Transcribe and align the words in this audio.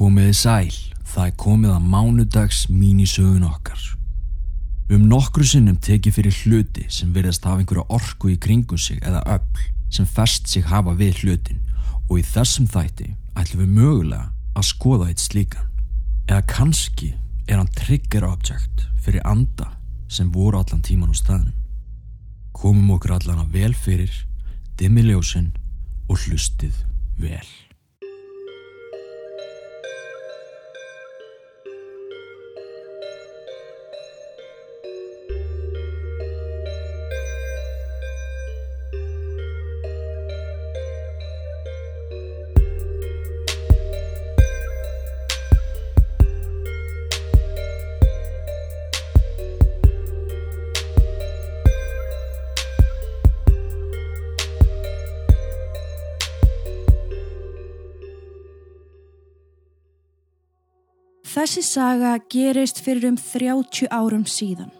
Komiði 0.00 0.32
sæl, 0.32 0.76
það 1.12 1.26
er 1.26 1.32
komið 1.36 1.72
að 1.74 1.88
mánudags 1.92 2.60
mínisögun 2.72 3.44
okkar. 3.44 3.82
Um 4.88 5.04
nokkru 5.10 5.44
sinnum 5.44 5.76
tekið 5.76 6.16
fyrir 6.16 6.38
hluti 6.38 6.86
sem 6.88 7.10
verðast 7.12 7.44
hafa 7.44 7.60
einhverja 7.60 7.84
orku 7.98 8.30
í 8.32 8.38
kringum 8.40 8.80
sig 8.80 8.96
eða 9.04 9.20
öll 9.36 9.66
sem 9.92 10.08
fest 10.08 10.48
sig 10.48 10.64
hafa 10.72 10.96
við 10.96 11.20
hlutin 11.20 11.60
og 12.06 12.16
í 12.16 12.24
þessum 12.24 12.70
þætti 12.72 13.10
ætlum 13.36 13.66
við 13.66 13.76
mögulega 13.76 14.24
að 14.56 14.68
skoða 14.72 15.12
eitt 15.12 15.20
slíkan. 15.20 15.68
Eða 16.32 16.48
kannski 16.56 17.12
er 17.44 17.60
hann 17.60 17.72
trigger 17.76 18.24
object 18.32 18.88
fyrir 19.04 19.20
anda 19.28 19.68
sem 20.08 20.32
voru 20.32 20.64
allan 20.64 20.80
tíman 20.80 21.12
á 21.12 21.16
staðnum. 21.20 21.56
Komum 22.56 22.96
okkur 22.96 23.18
allan 23.20 23.44
að 23.44 23.52
vel 23.60 23.76
fyrir, 23.76 24.22
dimmi 24.80 25.04
ljósinn 25.12 25.52
og 26.08 26.24
hlustið 26.24 26.86
vel. 27.20 27.44
Þessi 61.30 61.62
saga 61.62 62.16
gerist 62.32 62.80
fyrir 62.82 63.04
um 63.12 63.16
30 63.20 63.86
árum 63.94 64.24
síðan. 64.26 64.72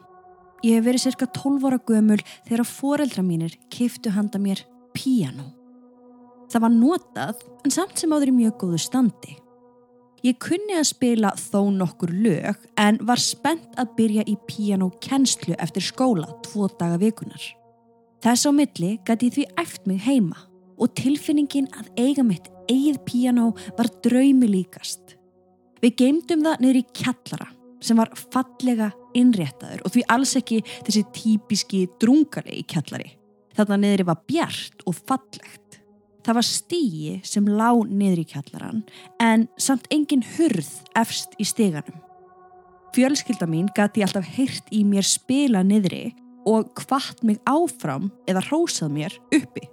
Ég 0.66 0.80
hef 0.80 0.86
verið 0.88 1.02
cirka 1.04 1.28
12 1.30 1.66
ára 1.68 1.76
gömul 1.86 2.18
þegar 2.48 2.66
foreldra 2.66 3.22
mínir 3.22 3.52
kiftu 3.70 4.10
handa 4.10 4.40
mér 4.42 4.64
píano. 4.90 5.46
Það 6.50 6.64
var 6.64 6.72
notað 6.74 7.44
en 7.62 7.74
samt 7.76 8.02
sem 8.02 8.10
áður 8.10 8.32
í 8.32 8.34
mjög 8.40 8.56
góðu 8.64 8.80
standi. 8.82 9.36
Ég 10.26 10.40
kunni 10.42 10.74
að 10.74 10.88
spila 10.90 11.30
þó 11.38 11.70
nokkur 11.70 12.10
lög 12.18 12.66
en 12.82 12.98
var 13.06 13.22
spennt 13.22 13.78
að 13.78 13.94
byrja 14.00 14.26
í 14.26 14.34
píanókennslu 14.50 15.54
eftir 15.54 15.86
skóla 15.86 16.26
tvo 16.48 16.66
daga 16.82 16.98
vikunar. 16.98 17.46
Þess 18.26 18.50
á 18.50 18.52
milli 18.58 18.90
gæti 19.06 19.30
því 19.38 19.46
eft 19.62 19.86
mig 19.86 20.02
heima 20.02 20.42
og 20.82 20.98
tilfinningin 20.98 21.70
að 21.78 21.94
eiga 21.94 22.26
mitt 22.26 22.50
eigið 22.66 23.00
píanó 23.06 23.52
var 23.78 23.94
draumi 24.02 24.50
líkast. 24.50 25.19
Við 25.80 25.96
geymdum 25.96 26.44
það 26.44 26.66
í 26.76 26.84
kjallara 26.92 27.48
sem 27.80 27.96
var 27.96 28.12
fallega 28.12 28.90
innréttaður 29.16 29.82
og 29.86 29.94
því 29.94 30.04
alls 30.12 30.36
ekki 30.36 30.60
þessi 30.84 31.04
típiski 31.16 31.86
drungalegi 32.02 32.66
kjallari. 32.68 33.14
Þarna 33.56 33.80
niður 33.80 34.06
var 34.10 34.20
bjart 34.28 34.84
og 34.86 34.98
fallegt. 35.08 35.80
Það 36.20 36.36
var 36.36 36.46
stíi 36.46 37.14
sem 37.24 37.48
lá 37.48 37.72
í 37.72 38.24
kjallaran 38.28 38.84
en 39.22 39.48
samt 39.56 39.88
engin 39.90 40.22
hurð 40.36 40.68
efst 41.00 41.34
í 41.40 41.48
steganum. 41.48 41.96
Fjölskylda 42.94 43.46
mín 43.48 43.70
gati 43.74 44.02
alltaf 44.02 44.26
heyrt 44.36 44.68
í 44.74 44.82
mér 44.84 45.06
spila 45.06 45.62
niðri 45.62 46.10
og 46.48 46.72
hvart 46.84 47.22
mig 47.24 47.40
áfram 47.48 48.10
eða 48.28 48.44
hrósað 48.48 48.92
mér 48.92 49.16
uppi. 49.32 49.64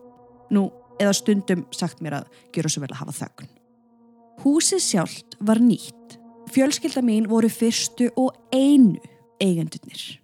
Nú, 0.54 0.70
eða 1.02 1.16
stundum 1.18 1.66
sagt 1.76 2.02
mér 2.02 2.22
að 2.22 2.28
gera 2.56 2.72
svo 2.72 2.86
vel 2.86 2.94
að 2.94 3.02
hafa 3.02 3.18
þögn. 3.26 3.57
Húsið 4.44 4.82
sjálft 4.84 5.38
var 5.42 5.62
nýtt. 5.62 6.18
Fjölskylda 6.54 7.02
mín 7.04 7.26
voru 7.28 7.50
fyrstu 7.50 8.12
og 8.16 8.36
einu 8.54 9.00
eigendunir. 9.42 10.20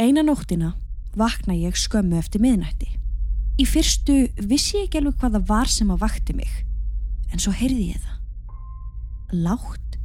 Einan 0.00 0.26
nóttina 0.26 0.72
vakna 1.16 1.54
ég 1.54 1.76
skömmu 1.76 2.16
eftir 2.18 2.42
miðnætti. 2.42 2.88
Í 3.60 3.64
fyrstu 3.68 4.16
vissi 4.48 4.78
ég 4.78 4.88
ekki 4.88 5.02
alveg 5.02 5.18
hvað 5.20 5.36
það 5.36 5.48
var 5.50 5.70
sem 5.70 5.90
að 5.92 6.00
vakti 6.02 6.36
mig, 6.36 6.52
en 7.30 7.42
svo 7.42 7.52
heyrði 7.52 7.92
ég 7.92 8.00
það. 8.00 8.18
Látt, 9.44 9.98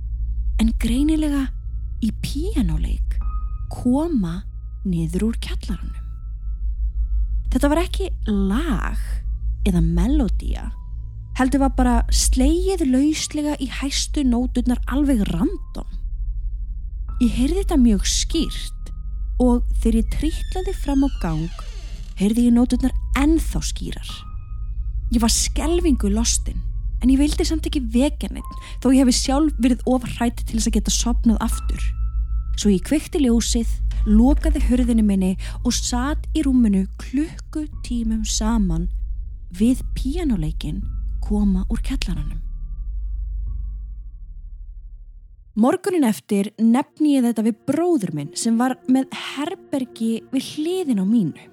en 0.60 0.74
greinilega 0.82 1.46
í 2.04 2.12
píjánuleik 2.24 3.16
koma 3.72 4.42
niður 4.88 5.30
úr 5.32 5.40
kjallarunum. 5.44 6.04
Þetta 7.48 7.72
var 7.72 7.82
ekki 7.82 8.12
lag 8.28 9.00
eða 9.68 9.82
melodía 9.82 10.68
heldur 11.38 11.62
var 11.62 11.74
bara 11.78 11.98
slegið 12.10 12.88
lauslega 12.90 13.54
í 13.62 13.68
hæstu 13.70 14.24
nóturnar 14.26 14.80
alveg 14.90 15.22
random. 15.30 15.90
Ég 17.22 17.34
heyrði 17.34 17.62
þetta 17.62 17.78
mjög 17.82 18.08
skýrt 18.10 18.92
og 19.42 19.62
þegar 19.84 20.00
ég 20.00 20.16
trítlaði 20.16 20.74
fram 20.82 21.06
á 21.06 21.10
gang 21.22 21.62
heyrði 22.18 22.48
ég 22.48 22.56
nóturnar 22.56 22.96
ennþá 23.22 23.62
skýrar. 23.70 24.10
Ég 25.14 25.22
var 25.22 25.34
skelvingu 25.34 26.10
lostinn 26.10 26.64
en 27.04 27.14
ég 27.14 27.22
vildi 27.22 27.46
samt 27.46 27.70
ekki 27.70 27.84
vekja 27.94 28.32
neitt 28.34 28.58
þó 28.82 28.90
ég 28.90 29.04
hefði 29.04 29.18
sjálf 29.20 29.62
verið 29.62 29.86
ofrætt 29.94 30.42
til 30.42 30.58
þess 30.58 30.72
að 30.72 30.78
geta 30.80 30.98
sopnað 30.98 31.42
aftur. 31.46 31.88
Svo 32.58 32.74
ég 32.74 32.82
kvikti 32.90 33.22
ljósið, 33.22 33.70
lokaði 34.10 34.64
hörðinu 34.66 35.06
minni 35.06 35.36
og 35.62 35.78
satt 35.78 36.26
í 36.34 36.42
rúminu 36.48 36.88
klukku 36.98 37.68
tímum 37.86 38.26
saman 38.26 38.90
við 39.54 39.86
píjánuleikin 39.94 40.82
koma 41.28 41.66
úr 41.70 41.82
kellaranum. 41.84 42.40
Morgunin 45.58 46.06
eftir 46.06 46.52
nefni 46.62 47.16
ég 47.16 47.26
þetta 47.26 47.44
við 47.48 47.62
bróður 47.66 48.12
minn 48.14 48.34
sem 48.38 48.58
var 48.60 48.78
með 48.88 49.10
herbergi 49.34 50.12
við 50.32 50.52
hliðin 50.54 51.02
á 51.02 51.06
mínu. 51.08 51.48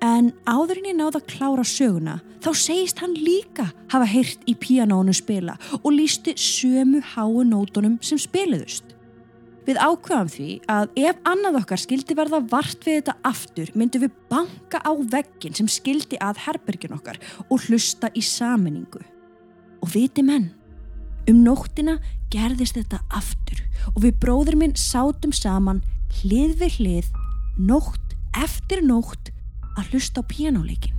En 0.00 0.30
áðurinn 0.48 0.88
ég 0.88 0.96
náða 0.96 1.20
að 1.20 1.26
klára 1.34 1.64
söguna 1.68 2.14
þá 2.40 2.48
segist 2.56 3.02
hann 3.04 3.12
líka 3.20 3.66
hafa 3.92 4.08
heyrt 4.08 4.48
í 4.48 4.54
píanónu 4.56 5.12
spila 5.12 5.58
og 5.82 5.92
lísti 5.92 6.32
sömu 6.40 7.02
háu 7.12 7.44
nótunum 7.44 7.98
sem 8.00 8.18
spiliðust. 8.18 8.96
Við 9.68 9.76
ákveðum 9.76 10.32
því 10.32 10.50
að 10.72 10.96
ef 11.04 11.20
annað 11.28 11.60
okkar 11.60 11.84
skildi 11.84 12.16
verða 12.16 12.40
vart 12.48 12.80
við 12.88 13.02
þetta 13.02 13.18
aftur 13.28 13.76
myndum 13.76 14.06
við 14.06 14.16
banka 14.32 14.80
á 14.80 14.92
veggin 14.96 15.54
sem 15.60 15.68
skildi 15.68 16.16
að 16.16 16.46
herbergin 16.48 16.96
okkar 16.96 17.20
og 17.50 17.68
hlusta 17.68 18.08
í 18.16 18.24
saminningu. 18.24 19.04
Og 19.80 19.92
viti 19.94 20.22
menn, 20.24 20.50
um 21.30 21.42
nóttina 21.44 21.98
gerðist 22.32 22.76
þetta 22.78 23.00
aftur 23.16 23.62
og 23.94 24.02
við 24.04 24.16
bróður 24.22 24.58
minn 24.60 24.76
sátum 24.78 25.32
saman 25.34 25.82
hlið 26.20 26.56
við 26.60 26.78
hlið, 26.78 27.10
nótt 27.58 28.16
eftir 28.36 28.82
nótt 28.84 29.30
að 29.78 29.92
hlusta 29.92 30.22
á 30.22 30.30
pianoleikin. 30.30 30.96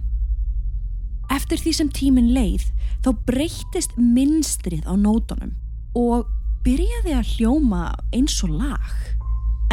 Eftir 1.31 1.62
því 1.62 1.74
sem 1.78 1.91
tímin 1.96 2.31
leið 2.36 2.68
þá 3.06 3.12
breytist 3.28 3.96
minnstrið 3.97 4.88
á 4.88 4.94
nótunum 5.00 5.53
og 5.97 6.28
byrjaði 6.66 7.16
að 7.18 7.31
hljóma 7.36 7.84
eins 8.16 8.38
og 8.46 8.56
lag. 8.59 8.97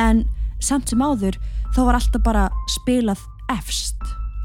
En 0.00 0.24
samt 0.62 0.90
sem 0.90 1.02
áður 1.02 1.38
þá 1.74 1.80
var 1.88 1.98
alltaf 1.98 2.24
bara 2.24 2.46
spilað 2.78 3.22
efst 3.52 3.98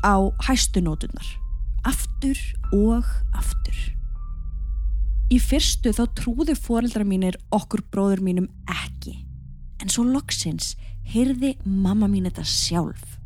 á 0.03 0.19
hæstunótunar. 0.47 1.28
Aftur 1.88 2.40
og 2.73 3.06
aftur. 3.35 3.78
Í 5.31 5.39
fyrstu 5.39 5.94
þá 5.95 6.03
trúðu 6.17 6.56
foreldra 6.59 7.06
mínir 7.07 7.38
okkur 7.56 7.84
bróður 7.94 8.23
mínum 8.25 8.50
ekki. 8.69 9.22
En 9.81 9.91
svo 9.91 10.03
loksins 10.07 10.73
heyrði 11.13 11.56
mamma 11.63 12.09
mín 12.11 12.28
þetta 12.28 12.44
sjálf. 12.47 13.17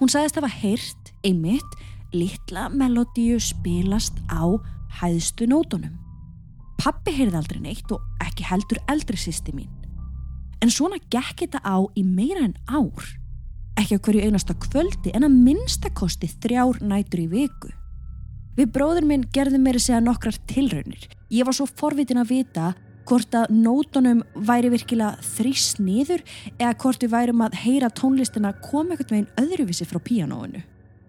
Hún 0.00 0.10
sagðist 0.12 0.38
að 0.40 0.46
var 0.46 0.56
heyrt, 0.60 1.12
einmitt, 1.24 1.78
litla 2.14 2.66
melodíu 2.70 3.38
spilast 3.42 4.18
á 4.28 4.58
hæðstu 5.00 5.48
nótunum. 5.50 5.94
Pappi 6.80 7.14
heyrði 7.16 7.40
aldrei 7.40 7.62
neitt 7.62 7.90
og 7.94 8.02
ekki 8.22 8.46
heldur 8.46 8.82
eldri 8.92 9.18
sýsti 9.18 9.54
mín. 9.56 9.70
En 10.62 10.72
svona 10.72 10.98
gekk 11.12 11.44
þetta 11.44 11.62
á 11.64 11.76
í 11.96 12.04
meira 12.04 12.44
en 12.44 12.56
ár. 12.68 13.06
Ekki 13.76 13.96
á 13.96 14.02
hverju 14.04 14.28
einasta 14.28 14.56
kvöldi 14.56 15.12
en 15.16 15.26
að 15.26 15.40
minnstakosti 15.46 16.28
þrjár 16.42 16.80
nætur 16.84 17.24
í 17.24 17.28
viku. 17.32 17.72
Við 18.56 18.70
bróður 18.72 19.04
minn 19.04 19.24
gerðum 19.34 19.66
meira 19.66 19.80
segja 19.82 20.00
nokkrar 20.00 20.36
tilraunir. 20.48 21.02
Ég 21.28 21.44
var 21.44 21.52
svo 21.56 21.66
forvitin 21.68 22.22
að 22.22 22.30
vita 22.30 22.70
hvort 23.06 23.34
að 23.36 23.50
nótunum 23.52 24.22
væri 24.48 24.70
virkilega 24.72 25.20
þrýst 25.34 25.82
niður 25.84 26.22
eða 26.56 26.72
hvort 26.80 27.04
við 27.04 27.12
værum 27.12 27.42
að 27.44 27.58
heyra 27.62 27.90
tónlistina 27.92 28.54
koma 28.64 28.96
ekkert 28.96 29.12
veginn 29.12 29.28
öðruvísi 29.42 29.86
frá 29.86 30.00
píanóinu. 30.02 30.62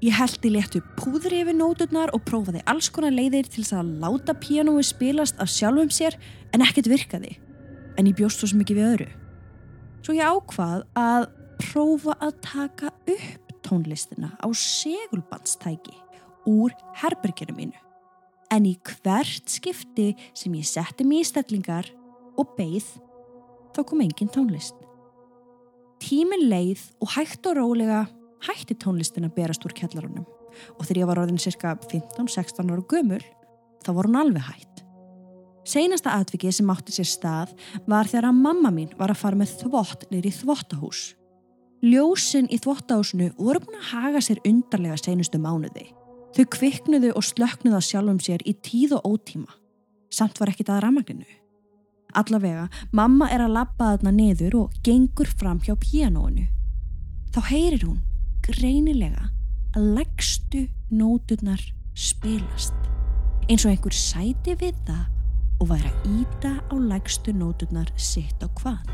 Ég 0.03 0.13
heldi 0.13 0.51
léttu 0.53 0.81
púðri 0.99 1.39
yfir 1.41 1.55
nóturnar 1.57 2.11
og 2.13 2.25
prófaði 2.27 2.59
alls 2.69 2.91
konar 2.93 3.15
leiðir 3.15 3.47
til 3.47 3.63
þess 3.63 3.77
að 3.79 3.93
láta 4.03 4.35
píanói 4.37 4.83
spilast 4.85 5.39
af 5.41 5.49
sjálfum 5.49 5.89
sér 5.89 6.19
en 6.53 6.65
ekkert 6.67 6.91
virkaði. 6.91 7.37
En 7.97 8.11
ég 8.11 8.17
bjóst 8.19 8.43
svo 8.43 8.59
mikið 8.59 8.77
við 8.77 8.89
öðru. 8.91 9.07
Svo 10.03 10.17
ég 10.19 10.35
ákvað 10.35 10.83
að 10.99 11.29
prófa 11.63 12.17
að 12.19 12.35
taka 12.43 12.91
upp 13.15 13.55
tónlistina 13.65 14.35
á 14.37 14.47
segulbandstæki 14.51 15.95
úr 16.47 16.73
herberginu 17.01 17.55
mínu. 17.57 17.77
en 18.51 18.67
í 18.67 18.77
hvert 18.79 19.51
skipti 19.51 20.13
sem 20.37 20.53
ég 20.55 20.67
setti 20.67 21.05
mig 21.07 21.25
í 21.25 21.27
stellingar 21.27 21.89
og 22.39 22.53
beigð, 22.55 22.87
þá 23.75 23.81
kom 23.89 24.03
engin 24.05 24.31
tónlist. 24.31 24.77
Tímin 26.03 26.47
leið 26.51 26.83
og 27.03 27.11
hægt 27.15 27.47
og 27.49 27.57
rólega 27.57 28.05
hætti 28.47 28.77
tónlistin 28.77 29.27
að 29.27 29.35
berast 29.39 29.65
úr 29.65 29.75
kjallarunum 29.75 30.27
og 30.77 30.85
þegar 30.85 31.01
ég 31.01 31.09
var 31.09 31.21
orðin 31.21 31.41
cirka 31.41 31.75
15-16 31.89 32.71
ára 32.71 32.85
gömul, 32.89 33.21
þá 33.83 33.89
voru 33.93 34.11
hún 34.13 34.21
alveg 34.21 34.47
hætt. 34.47 34.83
Seinasta 35.67 36.15
atvikið 36.15 36.55
sem 36.55 36.71
átti 36.71 36.95
sér 36.95 37.09
stað 37.11 37.53
var 37.89 38.07
þegar 38.07 38.29
að 38.29 38.39
mamma 38.39 38.71
mín 38.73 38.93
var 38.97 39.11
að 39.11 39.21
fara 39.21 39.37
með 39.37 39.57
þvott 39.65 40.07
nýri 40.13 40.31
þvottahús. 40.31 41.11
Ljósin 41.83 42.47
í 42.49 42.57
þvottahúsinu 42.63 43.33
voru 43.37 43.65
búin 43.65 43.77
að 43.81 43.89
haga 43.91 44.23
sér 44.23 44.41
undarlega 44.47 44.97
seinustu 45.01 45.41
mánuði. 45.43 45.89
Þau 46.37 46.45
kviknuðu 46.53 47.15
og 47.17 47.25
slöknuðu 47.25 47.79
á 47.79 47.81
sjálfum 47.81 48.19
sér 48.21 48.43
í 48.45 48.53
tíð 48.61 48.91
og 48.99 49.07
ótíma. 49.09 49.55
Samt 50.13 50.37
var 50.37 50.51
ekkit 50.51 50.69
að 50.69 50.83
ramagninu. 50.83 51.25
Allavega, 52.13 52.67
mamma 52.93 53.31
er 53.33 53.41
að 53.41 53.55
lappa 53.55 53.95
þarna 53.95 54.13
niður 54.13 54.59
og 54.59 54.77
gengur 54.85 55.31
fram 55.39 55.57
hjá 55.65 55.73
pianóinu. 55.81 56.45
Þá 57.33 57.41
heyrir 57.49 57.87
hún 57.87 57.97
greinilega 58.45 59.31
að 59.73 59.89
leggstu 59.97 60.63
nóturnar 60.93 61.65
spilast. 61.97 62.77
Eins 63.49 63.65
og 63.65 63.73
einhver 63.73 63.97
sæti 63.97 64.53
við 64.61 64.77
það 64.85 65.05
og 65.57 65.71
væri 65.73 65.89
að 65.89 66.09
íta 66.21 66.55
á 66.69 66.75
leggstu 66.77 67.33
nóturnar 67.33 67.89
sitt 67.97 68.45
á 68.45 68.47
hvað. 68.61 68.85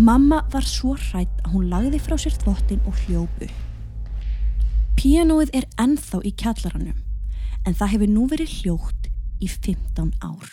Mamma 0.00 0.46
var 0.54 0.64
svo 0.64 0.96
hrætt 0.96 1.42
að 1.44 1.52
hún 1.52 1.68
lagði 1.68 2.00
frá 2.00 2.16
sér 2.16 2.40
þvottin 2.40 2.80
og 2.88 2.96
hljópu. 3.04 3.50
Pianoið 5.00 5.54
er 5.56 5.64
ennþá 5.80 6.18
í 6.28 6.30
kjallaranum 6.36 6.98
en 7.64 7.76
það 7.78 7.92
hefur 7.94 8.10
nú 8.12 8.24
verið 8.28 8.50
hljótt 8.58 9.06
í 9.40 9.46
15 9.48 10.10
ár. 10.20 10.50